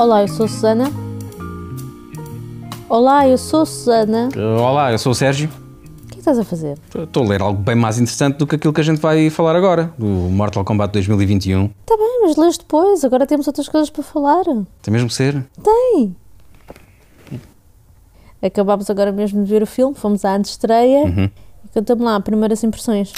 [0.00, 0.90] Olá, eu sou Susana.
[2.88, 4.30] Olá, eu sou Susana.
[4.58, 5.50] Olá, eu sou o Sérgio.
[6.04, 6.78] O que estás a fazer?
[6.98, 9.54] Estou a ler algo bem mais interessante do que aquilo que a gente vai falar
[9.54, 11.66] agora, do Mortal Kombat 2021.
[11.66, 13.04] Está bem, mas lês depois.
[13.04, 14.42] Agora temos outras coisas para falar.
[14.80, 15.46] Tem mesmo que ser?
[15.62, 16.16] Tem.
[18.40, 21.04] Acabámos agora mesmo de ver o filme, fomos à antestreia.
[21.04, 21.30] Uhum.
[21.62, 23.12] E conta-me lá, primeiras impressões.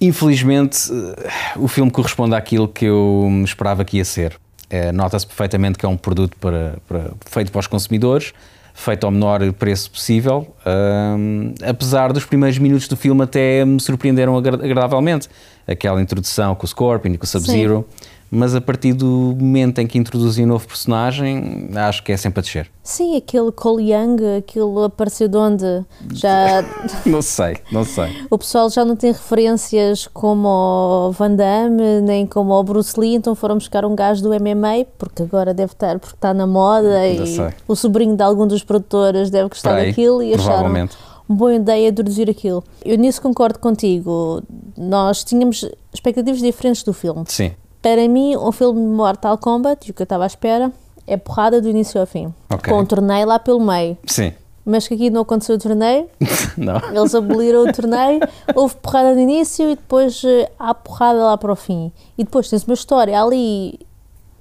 [0.00, 4.40] Infelizmente, eh, o filme corresponde àquilo que eu esperava que ia ser.
[4.72, 8.32] É, Nota-se perfeitamente que é um produto para, para- feito para os consumidores,
[8.74, 10.54] feito ao menor preço possível.
[10.64, 15.28] Ahm, apesar dos primeiros minutos do filme até me surpreenderam agra- agradavelmente.
[15.68, 17.86] Aquela introdução com o Scorpion e com o Sub-Zero.
[18.34, 22.40] Mas a partir do momento em que introduzem um novo personagem, acho que é sempre
[22.40, 22.70] a descer.
[22.82, 25.84] Sim, aquele Cole Young, aquilo apareceu de onde?
[26.14, 26.64] Já,
[27.04, 28.08] Não sei, não sei.
[28.30, 33.16] o pessoal já não tem referências como o Van Damme, nem como o Bruce Lee,
[33.16, 36.88] então foram buscar um gajo do MMA, porque agora deve estar, porque está na moda
[36.88, 37.50] Não e sei.
[37.68, 40.88] o sobrinho de algum dos produtores deve gostar aí, daquilo e acharam uma
[41.28, 42.64] boa ideia introduzir aquilo.
[42.82, 44.42] Eu nisso concordo contigo.
[44.76, 47.24] Nós tínhamos expectativas diferentes do filme.
[47.28, 47.52] Sim,
[47.82, 50.70] Para mim, um filme de Mortal Kombat, e o que eu estava à espera,
[51.06, 52.32] é porrada do início ao fim.
[52.48, 52.72] Ok.
[52.72, 53.98] Com um torneio lá pelo meio.
[54.06, 54.32] sim.
[54.64, 56.06] Mas que aqui não aconteceu o torneio,
[56.56, 56.76] Não.
[56.96, 58.20] eles aboliram o torneio,
[58.54, 61.90] houve porrada no início e depois eh, há porrada lá para o fim.
[62.16, 63.80] E depois tens uma história ali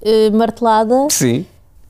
[0.03, 1.43] eh, martelada Sim.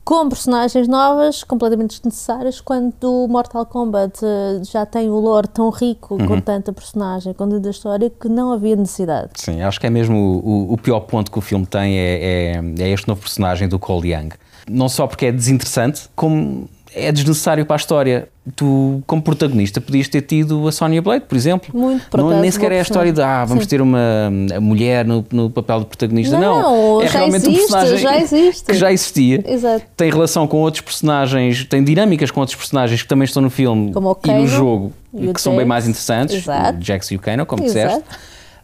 [0.04, 5.70] Com personagens novas, completamente desnecessárias, quando o Mortal Kombat eh, já tem o lore tão
[5.70, 9.30] rico, com tanta personagem, com tanta história, que não havia necessidade.
[9.36, 12.54] Sim, acho que é mesmo o, o- o pior ponto que o filme tem é,
[12.56, 14.30] é, é este novo personagem do Cole Young.
[14.68, 18.28] Não só porque é desinteressante, como é desnecessário para a história.
[18.56, 21.70] Tu, como protagonista, podias ter tido a Sonya Blade, por exemplo.
[21.72, 23.70] Muito, por não, acaso, Nem sequer é a história de ah, vamos Sim.
[23.70, 26.38] ter uma mulher no, no papel de protagonista.
[26.38, 28.64] Não, Não, é já realmente um existe, personagem já existe.
[28.64, 29.44] que já existia.
[29.46, 29.84] Exato.
[29.96, 33.92] Tem relação com outros personagens, tem dinâmicas com outros personagens que também estão no filme
[33.92, 36.36] Como o e no Kano jogo e que são bem mais interessantes.
[36.36, 36.78] Exato.
[36.80, 37.86] Jax e o Kano, como Exato.
[37.86, 38.04] disseste.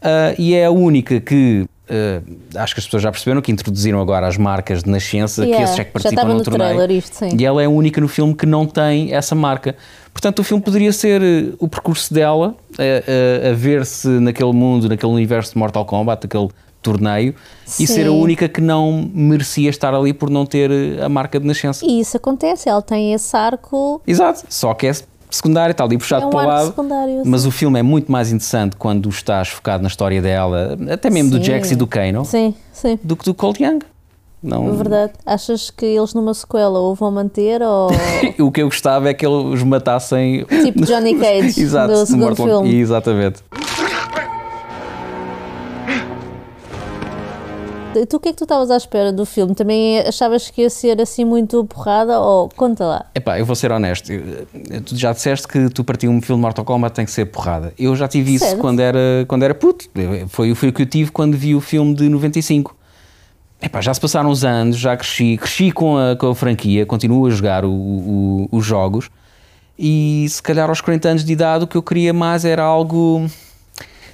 [0.02, 4.00] Ah, e é a única que ah, acho que as pessoas já perceberam que introduziram
[4.00, 6.76] agora as marcas de nascença, que Yeah, esses é que participam no, torneio.
[6.76, 7.30] trailer isto, sim.
[7.38, 9.76] E ela é a única no filme que não tem essa marca.
[10.12, 14.88] Portanto, o filme poderia ser eh, o percurso dela a, a- a ver-se naquele mundo,
[14.88, 16.48] naquele universo de Mortal Kombat, aquele
[16.82, 17.34] torneio,
[17.66, 17.84] Sim.
[17.84, 21.38] e ser a única que não merecia estar ali por não ter eh, a marca
[21.40, 21.84] de nascença.
[21.86, 24.00] E isso acontece, ela tem esse arco.
[24.06, 24.92] Exato, só que é
[25.30, 26.74] secundário, está ali puxado É um para o lado.
[27.24, 31.30] Mas o filme é muito mais interessante quando estás focado na história dela, até mesmo
[31.30, 31.44] do Sim.
[31.44, 32.98] Jax e do Kano, Sim, sim.
[33.02, 33.80] do que do Colt Young.
[34.40, 35.12] Não, É verdade.
[35.26, 37.90] Achas que eles numa sequela o vão manter ou
[38.38, 40.44] o que eu gostava é que eles os matassem.
[40.62, 42.74] tipo Johnny Cage Exato, do segundo filme?
[42.76, 43.42] Exatamente.
[47.92, 49.54] Tu o que é que tu estavas à espera do filme?
[49.54, 53.06] Também achavas que ia ser assim muito porrada ou conta lá?
[53.14, 54.08] Epá, eu vou ser honesto.
[54.84, 57.72] Tu já disseste que tu partir um filme de Mortal Kombat tem que ser porrada.
[57.78, 59.86] Eu já tive isso quando era, quando era puto.
[60.28, 62.76] Foi, foi o que eu tive quando vi o filme de 95.
[63.60, 67.26] Epá, já se passaram uns anos, já cresci, cresci com a, com a franquia, continuo
[67.26, 69.10] a jogar o- o- os jogos
[69.76, 73.26] e se calhar aos 40 anos de idade o que eu queria mais era algo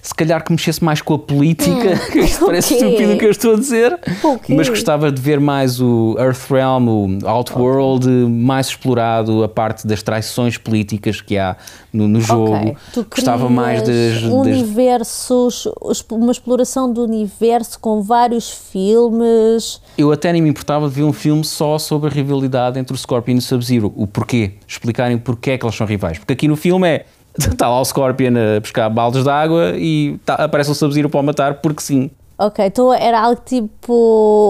[0.06, 2.84] se calhar que mexesse mais com a política, que isto parece o quê?
[2.84, 4.54] estúpido o que eu estou a dizer, O quê?
[4.54, 10.58] mas gostava de ver mais o Earthrealm, o Outworld, mais explorado, a parte das traições
[10.58, 11.56] políticas que há
[11.90, 12.76] no, no jogo.
[13.10, 15.66] Gostava mais das, das- universos,
[16.10, 19.80] uma exploração do universo com vários filmes.
[19.96, 22.98] Eu até nem me importava de ver um filme só sobre a rivalidade entre o
[22.98, 23.92] Scorpion e o Sub-Zero.
[23.96, 24.52] O porquê.
[24.66, 26.18] Explicarem porquê é que eles são rivais.
[26.18, 27.06] Porque aqui no filme é.
[27.38, 31.20] Está lá o Scorpion a pescar baldes de água e tá- aparece o Sub-Zero para
[31.20, 32.10] o matar porque sim.
[32.38, 33.92] Ok, então era algo tipo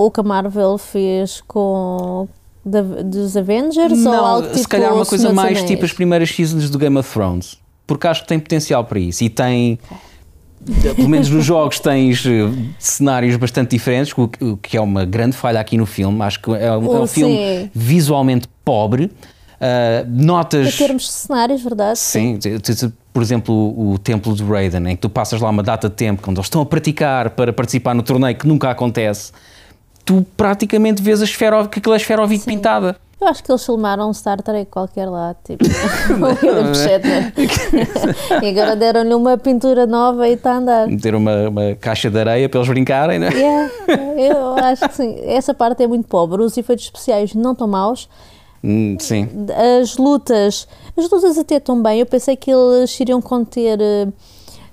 [0.07, 2.27] o que a Marvel fez com
[2.65, 5.65] da- dos Avengers ou algo tipo se calhar uma coisa mais Anéis?
[5.71, 7.59] tipo as primeiras seasons do Game of Thrones.
[7.87, 9.23] Porque acho que tem potencial para isso.
[9.25, 9.79] E tem.
[10.97, 15.61] Pelo menos nos jogos tens eh, cenários bastante diferentes, o que- é uma grande falha
[15.61, 16.23] aqui no filme.
[16.23, 19.11] Acho que é um, é um Oh, filme visualmente pobre.
[19.65, 20.75] Ah, notas.
[20.75, 21.99] Em termos de cenários, verdade?
[21.99, 22.39] Sim,
[23.15, 25.95] por exemplo, o, o Templo de Raiden, em que tu passas lá uma data de
[25.95, 29.33] tempo, quando eles estão a praticar para participar no torneio que nunca acontece,
[30.05, 32.95] tu praticamente vês a esfera, que aquilo é esferovite pintada.
[33.19, 37.33] Eu acho que eles filmaram um Star Trek qualquer lá, tipo, o William Shatner.
[38.43, 40.89] e agora deram-lhe uma pintura nova e está a andar.
[40.89, 43.31] Meter uma, uma caixa de areia para eles brincarem, né?
[43.33, 43.71] Yeah,
[44.19, 45.17] eu acho que sim.
[45.25, 46.43] Essa parte é muito pobre.
[46.43, 48.11] Os efeitos especiais não estão maus.
[48.67, 49.29] Hum, Sim.
[49.81, 50.67] As lutas,
[50.97, 52.01] as lutas até estão bem.
[52.01, 54.09] Eu pensei que eles iriam conter eh,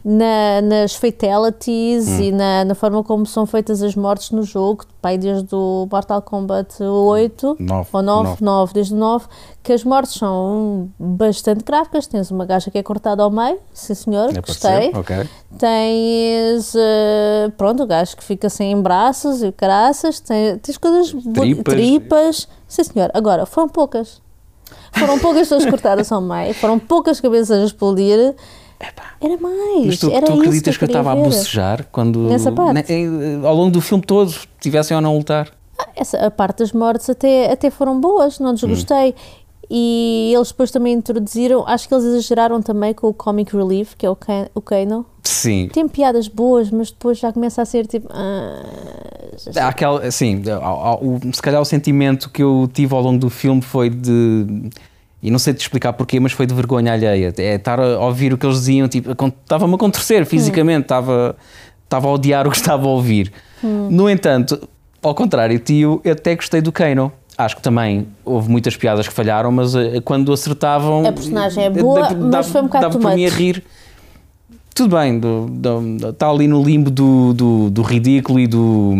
[0.03, 5.17] na- nas fatalities e na, na forma como são feitas as mortes no jogo, pai,
[5.17, 8.43] desde o Mortal Kombat 8 Nove, ou 9, nove.
[8.43, 9.25] 9, desde o 9,
[9.63, 12.07] que as mortes são bastante gráficas.
[12.07, 14.91] Tens uma gaja que é cortada ao meio, sim senhor, É gostei.
[14.91, 15.29] ser, ok.
[15.57, 21.73] Tens, eh, pronto, o gajo que fica sem braços e caraças, tem, tens coisas Tripas.
[21.75, 22.47] tripas.
[22.67, 23.11] Sim, senhor.
[23.13, 24.21] Agora, foram poucas.
[24.93, 28.35] Foram poucas pessoas cortadas ao meio, foram poucas cabeças a explodir.
[29.21, 29.85] Era mais.
[29.85, 32.19] Mas tu, era tu isso acreditas que eu queria estava a bocejar quando.
[32.21, 32.91] Nessa parte?
[32.91, 35.49] eh, ao longo do filme todo, tivessem ou não lutar?
[35.95, 39.13] Essa, a parte das mortes até, até foram boas, não desgostei.
[39.73, 44.05] E eles depois também introduziram, acho que eles exageraram também com o Comic Relief, que
[44.05, 45.05] é o, Ka- o Kano.
[45.23, 45.69] Sim.
[45.71, 48.07] Tem piadas boas, mas depois já começa a ser tipo.
[48.11, 48.63] ah,
[49.55, 50.41] Há aquela, assim,
[51.33, 54.69] se calhar o sentimento que eu tive ao longo do filme foi de.
[55.23, 57.33] E não sei te explicar porquê, mas foi de vergonha alheia.
[57.37, 61.35] É estar a ouvir o que eles diziam, tipo, estava-me a acontecer fisicamente, estava,
[61.83, 63.31] estava a odiar o que estava a ouvir.
[63.63, 64.67] No entanto,
[65.01, 67.11] ao contrário, tio, eu até gostei do Kano.
[67.37, 71.05] Acho que também houve muitas piadas que falharam, mas eh, quando acertavam.
[71.07, 73.63] A personagem é eh, boa, dava- mas foi um bocado dava para mim a rir.
[74.73, 78.93] Tudo bem, do- do- está ali no limbo do, do, do ridículo e do,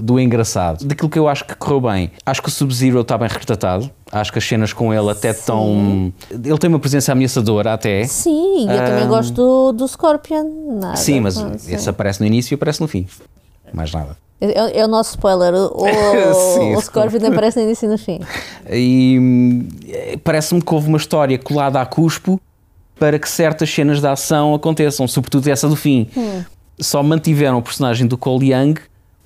[0.00, 0.84] do engraçado.
[0.86, 2.10] Daquilo que eu acho que correu bem.
[2.24, 3.90] Acho que o Sub-Zero está bem retratado.
[4.10, 6.12] Acho que as cenas com ele até estão.
[6.30, 8.04] Ele tem uma presença ameaçadora até.
[8.04, 10.78] Sim, eu também Ah, gosto do, do Scorpion.
[10.80, 11.74] Nada, Sim, mas ah, sim.
[11.74, 13.06] esse aparece no início e aparece no fim.
[13.72, 14.16] Mais nada.
[14.40, 15.54] É, é o nosso spoiler.
[15.54, 15.84] O,
[16.58, 18.18] Sim, o Scorpion aparece no início e no fim.
[18.68, 22.40] E hum, eh, parece-me que houve uma história colada a cuspo
[23.02, 26.06] para que certas cenas de ação aconteçam, sobretudo essa do fim.
[26.78, 28.74] Só mantiveram o personagem do Cole Young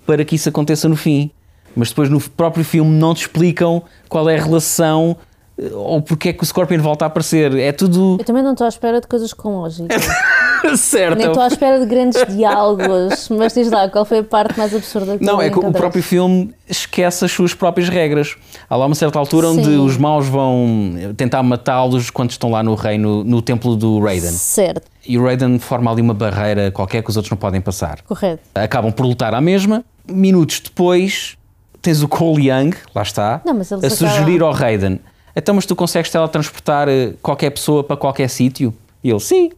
[0.06, 1.30] para que isso aconteça no fim.
[1.74, 5.14] Mas depois no próprio filme não te explicam qual é a relação
[5.58, 7.54] eh, ou porque é que o Scorpion volta a aparecer.
[7.54, 9.94] É tudo Eu também não estou à espera de coisas com lógica.
[10.76, 11.18] certo.
[11.18, 13.28] Nem estou à espera de grandes diálogos.
[13.36, 16.02] Mas diz lá, qual foi a parte mais absurda que Não, é que o próprio
[16.02, 18.36] filme esquece as suas próprias regras.
[18.68, 19.78] Há lá uma certa altura onde Sim.
[19.78, 24.32] os maus vão tentar matá-los quando estão lá no reino, no templo do Raiden.
[24.32, 28.02] Certo, E o Raiden forma ali uma barreira qualquer que os outros não podem passar.
[28.02, 28.42] correto.
[28.54, 29.84] Acabam por lutar à mesma.
[30.08, 31.36] Minutos depois,
[31.82, 35.00] tens o Cole Young, lá está, Não, a sugerir ao Raiden:
[35.36, 38.72] então, mas tu consegues teletransportar eh, qualquer pessoa para qualquer sítio?
[39.04, 39.50] E ele: sim.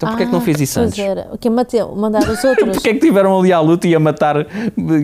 [0.00, 0.98] Então, porquê é que não Ah, fez isso antes?
[0.98, 1.28] era.
[1.30, 2.70] O que Mateu, mandar os outros.
[2.72, 4.46] Porquê é que tiveram ali à luta e a matar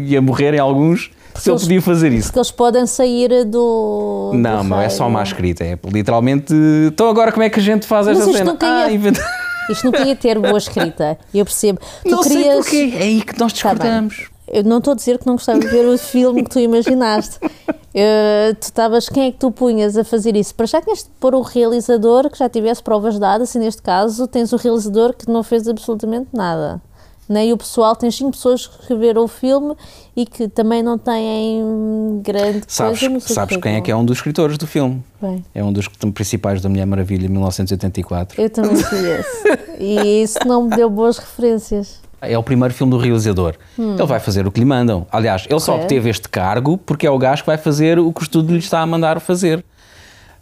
[0.03, 2.29] e a morrerem alguns se ele eles- podia fazer isso?
[2.29, 4.31] Porque eles podem sair do.
[4.35, 4.91] Não, do não é raio.
[4.91, 6.55] só má escrita, é literalmente.
[6.87, 8.53] Então agora como é que a gente faz Mas esta isto cena?
[8.53, 9.23] nunca ia- Ah, inventa-
[9.71, 11.19] Isto não podia ter boa escrita.
[11.35, 11.79] Eu percebo.
[12.03, 12.57] Tu Não sei querias.
[12.57, 14.29] porquê, é aí que nós Tá discordamos.
[14.49, 17.39] Eu não estou a dizer que não gostava de ver o filme que tu imaginaste.
[17.99, 20.55] Eh, tu estavas, quem é que tu punhas a fazer isso?
[20.55, 24.27] Para já tinhas de pôr o realizador que já tivesse provas dadas, e neste caso
[24.29, 26.79] tens o realizador que não fez absolutamente nada.
[27.27, 29.75] Nem o pessoal, tens cinco pessoas que reveram o filme
[30.15, 34.19] e que também não têm grande Sabes, coisa sabes quem é que é um dos
[34.19, 35.03] escritores do filme?
[35.21, 38.41] Bem, É um dos principais da Mulher Maravilha, 1984.
[38.41, 39.59] eu também esse.
[39.81, 42.01] E isso não me deu boas referências.
[42.21, 43.55] É o primeiro filme do realizador.
[43.79, 45.07] Ele vai fazer o que lhe mandam.
[45.13, 48.23] Aliás, ele só obteve este cargo porque é o gajo que vai fazer o que
[48.23, 49.65] o estúdio lhe está a mandar fazer.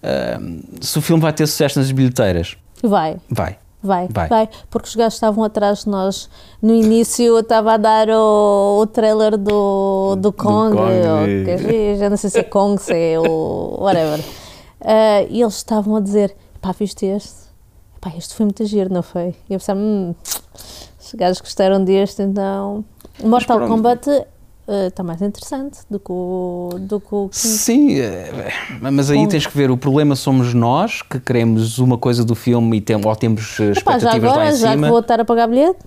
[0.02, 3.16] Ahm, se o filme vai ter sucesso nas bilheteiras, Vai.
[3.30, 3.56] vai.
[3.82, 4.28] Vai, Vai.
[4.30, 6.30] vai, porque os gajos estavam atrás de nós.
[6.62, 10.90] No início eu estava a dar o, o trailer do, do Kong, Kong.
[10.90, 14.20] ou que é- já não sei se é Kong, se é o whatever.
[14.80, 17.34] Ah, e eles estavam a dizer: pá, viste este?
[18.00, 19.34] Pá, este foi muito giro, não foi?
[19.50, 20.14] E eu pensava: hum,
[21.14, 22.84] gajos gostaram deste, então.
[23.20, 23.70] O Mortal pronto.
[23.70, 24.08] Kombat
[24.66, 26.70] ah, está mais interessante do que o.
[26.80, 29.30] Do que o Sim, eh, mas aí Kong.
[29.30, 32.96] tens que ver, o problema somos nós que queremos uma coisa do filme e tem,
[32.96, 35.24] ou temos eh, Epá, já expectativas lá agora, em já que cima, vou estar a
[35.24, 35.80] pagar bilhete,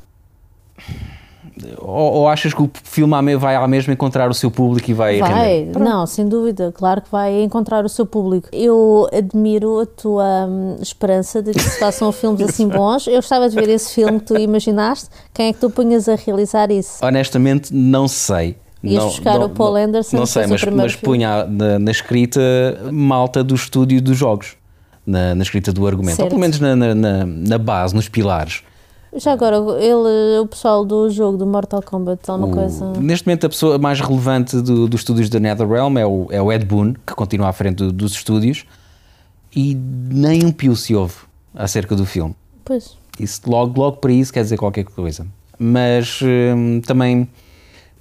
[1.80, 5.20] ou, ou achas que o filme vai à mesma encontrar o seu público e vai,
[5.20, 8.48] Vai, não, sem dúvida, claro que vai encontrar o seu público.
[8.52, 13.08] Eu admiro a tua hum, esperança de que se façam filmes assim bons.
[13.08, 15.10] Eu gostava de ver esse filme que tu imaginaste.
[15.34, 17.04] Quem é que tu punhas a realizar isso?
[17.06, 18.58] Honestamente, não sei.
[18.84, 21.80] Ias não, buscar não, o Paul não- Anderson Não sei, mas, primeiro mas punha na,
[21.80, 22.40] na escrita
[22.92, 24.56] malta do estúdio dos jogos,
[25.06, 26.30] na, na escrita do argumento, ou Certo.
[26.30, 28.62] pelo menos na, na- na base, nos pilares.
[29.16, 32.92] Já agora, ele, o pessoal do jogo do Mortal Kombat, alguma O- coisa.
[33.00, 36.52] Neste momento, a pessoa mais relevante do- dos estúdios da NetherRealm é o, é o
[36.52, 38.66] Ed Boon, que continua à frente do- dos estúdios,
[39.56, 41.16] e nem um pio se ouve
[41.56, 42.36] acerca do filme.
[42.66, 42.98] Pois.
[43.20, 45.26] Isso logo, logo para isso quer dizer qualquer coisa.
[45.58, 47.28] Mas hum, também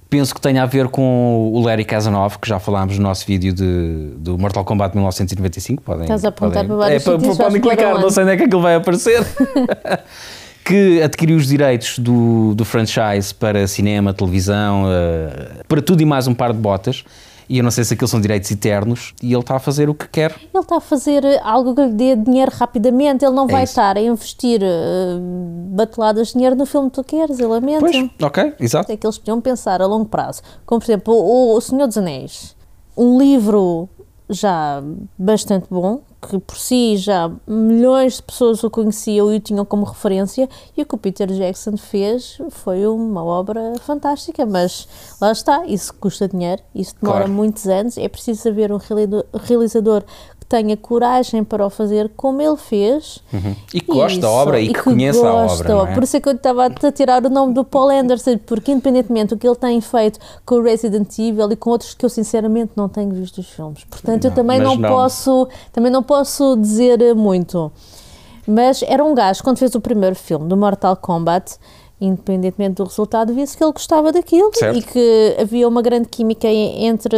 [0.09, 3.51] penso que tenha a ver com o Larry Casanov, que já falámos no nosso vídeo
[3.53, 5.81] de, do Mortal Kombat 1995.
[5.81, 8.37] Podem, Estás a apontar podem, para vários é, para, podem clicar, não sei onde é
[8.37, 9.25] que aquilo vai aparecer.
[10.67, 16.27] que adquiriu os direitos do, do franchise para cinema, televisão, uh, para tudo e mais
[16.27, 17.05] um par de botas.
[17.49, 19.93] E eu não sei se aqueles são direitos eternos e ele está a fazer o
[19.95, 20.31] que quer.
[20.53, 23.71] Ele está a fazer algo que lhe dê dinheiro rapidamente, ele não É vai isso.
[23.71, 25.17] estar a investir uh,
[25.69, 27.79] bateladas de dinheiro no filme que tu queres, eu lamento.
[27.79, 28.91] Pois, ok, exato.
[28.91, 30.41] É que eles podiam pensar a longo prazo.
[30.65, 32.57] Como, por exemplo, o, o Senhor dos Anéis.
[32.97, 33.87] Um livro
[34.29, 34.83] já
[35.17, 39.85] bastante bom, que por si já milhões de pessoas o conheciam e o tinham como
[39.85, 44.87] referência, e o que o Peter Jackson fez foi uma obra fantástica, mas
[45.21, 47.33] lá está, isso custa dinheiro, isso demora Claro.
[47.33, 48.79] muitos anos, é preciso saber um
[49.33, 50.03] realizador
[50.49, 53.19] tenha coragem para o fazer como ele fez.
[53.73, 55.91] E que gosta da obra e que conheça a obra.
[55.91, 55.93] É?
[55.93, 59.35] Por isso é que eu estava a tirar o nome do Paul Anderson, porque independentemente
[59.35, 62.71] do que ele tem feito com o Resident Evil e com outros que eu sinceramente
[62.75, 63.83] não tenho visto os filmes.
[63.89, 64.89] Portanto, eu Não, também mas não, não.
[64.89, 67.71] posso, também não posso dizer muito.
[68.47, 71.57] Mas era um gajo, quando fez o primeiro filme do Mortal Kombat,
[71.99, 74.77] independentemente do resultado, via-se que ele gostava daquilo Certo.
[74.77, 77.17] e que havia uma grande química en- entre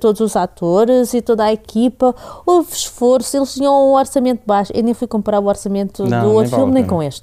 [0.00, 2.14] todos os atores e toda a equipa.
[2.44, 4.72] Houve esforço, eles tinham um orçamento baixo.
[4.74, 7.22] Eu nem fui comparar o orçamento Não, do outro filme nem com este.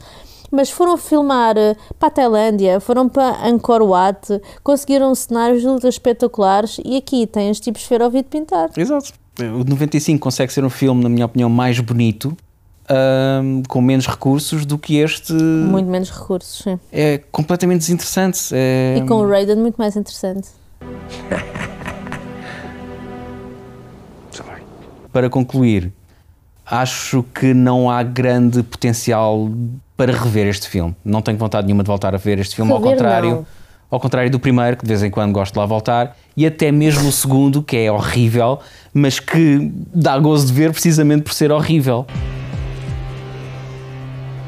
[0.52, 5.96] Mas foram filmar eh, para a Tailândia, foram para Angkor Wat, conseguiram cenários de lutas
[5.96, 8.70] espetaculares e aqui têm os tipos de ouvido pintar.
[8.78, 9.12] Exato.
[9.40, 12.38] O 95 consegue ser um filme, na minha opinião, mais bonito,
[12.90, 15.34] ahm, com menos recursos do que este.
[15.34, 16.80] Muito menos recursos, sim.
[16.92, 18.50] É completamente desinteressante.
[18.54, 18.98] É...
[18.98, 20.50] E com o Raiden muito mais interessante.
[25.12, 25.94] Para concluir,
[26.66, 29.50] acho que não há grande potencial
[29.96, 30.96] para rever este filme.
[31.06, 33.30] Não tenho vontade nenhuma de voltar a ver este filme, ao Rever, contrário.
[33.30, 33.46] não.
[33.90, 36.72] Ao contrário do primeiro, que de vez em quando gosto de lá voltar, e até
[36.72, 38.60] mesmo o segundo, que é horrível,
[38.94, 42.06] mas que dá gozo de ver precisamente por ser horrível.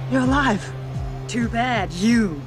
[0.09, 0.61] You're alive.
[1.27, 2.39] Too bad you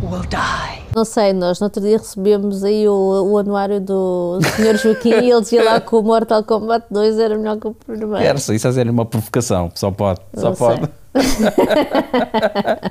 [0.00, 0.82] will die.
[0.94, 4.78] Não sei, nós no outro dia recebemos aí o, o anuário do Sr.
[4.78, 8.16] Joaquim e ele dizia lá que o Mortal Kombat 2 era melhor que o primeiro.
[8.16, 10.88] Era isso a ser uma provocação, só pode, só Não pode.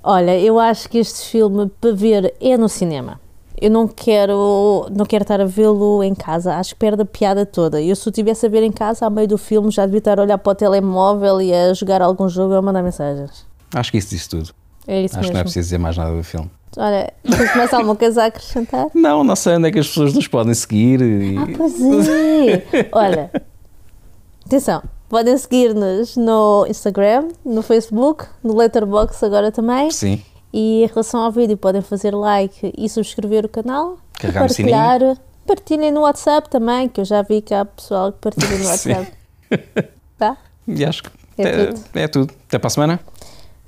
[0.00, 3.20] Olha, eu acho que este filme para ver é no cinema.
[3.60, 7.44] Eu não quero, não quero estar a vê-lo em casa, acho que perde a piada
[7.44, 7.80] toda.
[7.82, 10.18] Eu se o tivesse a ver em casa, ao meio do filme, já devia estar
[10.18, 13.44] a olhar para o telemóvel e a jogar algum jogo ou a mandar mensagens.
[13.74, 14.50] Acho que isso diz tudo.
[14.86, 15.44] É isso Acho que não é mesmo.
[15.44, 16.50] preciso dizer mais nada do filme.
[16.76, 18.86] Olha, tens mais alguma coisa a acrescentar?
[18.94, 21.00] Não, não sei onde é que as pessoas nos podem seguir.
[21.00, 21.36] E...
[21.36, 22.88] Ah, pois é!
[22.92, 23.30] Olha,
[24.46, 29.90] atenção, podem seguir-nos no Instagram, no Facebook, no Letterboxd agora também.
[29.90, 30.22] Sim.
[30.52, 33.98] E em relação ao vídeo, podem fazer like e subscrever o canal.
[34.18, 35.00] Carregar e partilhar.
[35.46, 38.64] Partilhem no WhatsApp também, que eu já vi que há pessoal que partilha no.
[38.68, 39.12] WhatsApp.
[40.18, 40.36] Tá?
[40.66, 41.80] E acho que É é, tudo.
[41.94, 42.34] é tudo.
[42.46, 43.00] Até para a semana.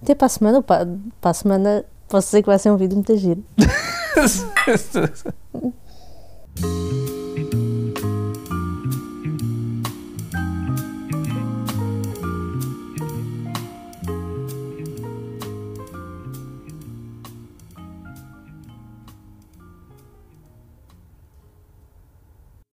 [0.02, 0.62] Até para a semana.
[0.62, 0.88] Para,
[1.20, 3.42] para a semana, posso dizer que vai ser um vídeo muito giro.